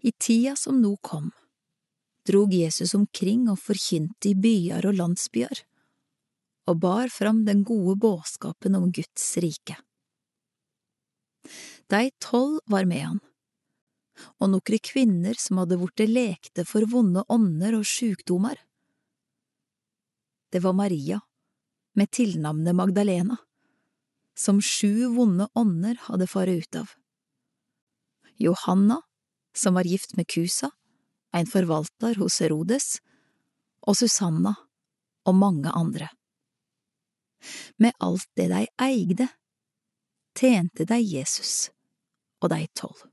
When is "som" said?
0.56-0.78, 15.40-15.62, 24.38-24.60, 29.56-29.74